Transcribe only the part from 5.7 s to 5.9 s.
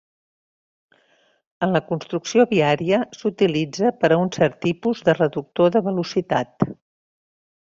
de